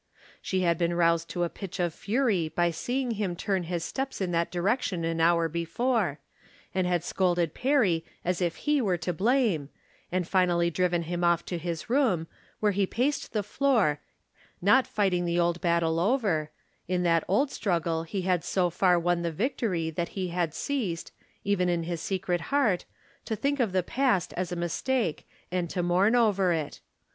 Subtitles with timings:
[0.41, 4.19] She had been roused to a pitch of fury by seeing him turn his steps
[4.19, 6.17] in that direction an hour before,
[6.73, 9.69] and had scolded Perry as if he were to blame,
[10.11, 12.25] and finally driven him off to his room,
[12.59, 13.99] where he paced the floor,
[14.59, 16.49] not fighting the old battle over;
[16.87, 21.11] in that old struggle he had so far won the victory that he had ceased,
[21.43, 22.85] even in his secret heart,
[23.23, 24.25] to From Different Standpoints.
[24.29, 26.79] 321 think of the past as a mistake and to mourn over it.